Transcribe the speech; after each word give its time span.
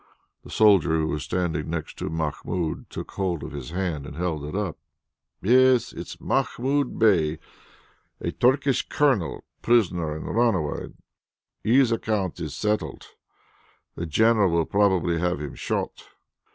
The 0.43 0.49
soldier 0.49 0.95
who 0.97 1.09
was 1.09 1.21
standing 1.21 1.69
next 1.69 1.99
to 1.99 2.09
Mahmoud 2.09 2.89
took 2.89 3.11
hold 3.11 3.43
of 3.43 3.51
his 3.51 3.69
hand 3.69 4.07
and 4.07 4.15
held 4.15 4.43
it 4.43 4.55
up. 4.55 4.79
"Yes, 5.43 5.93
it 5.93 5.99
is 5.99 6.19
Mahmoud 6.19 6.97
Bey, 6.97 7.37
a 8.19 8.31
Turkish 8.31 8.89
Colonel. 8.89 9.43
Prisoner 9.61 10.15
and 10.15 10.25
runaway; 10.35 10.87
his 11.63 11.91
account 11.91 12.39
is 12.39 12.55
settled. 12.55 13.09
The 13.93 14.07
general 14.07 14.49
will 14.49 14.65
probably 14.65 15.19
have 15.19 15.39
him 15.39 15.53
shot. 15.53 16.01